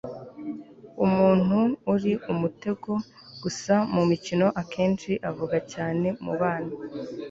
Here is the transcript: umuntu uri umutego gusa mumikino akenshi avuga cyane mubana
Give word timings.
umuntu 1.05 1.59
uri 1.93 2.13
umutego 2.31 2.91
gusa 3.43 3.73
mumikino 3.93 4.47
akenshi 4.61 5.11
avuga 5.29 5.57
cyane 5.71 6.07
mubana 6.23 6.73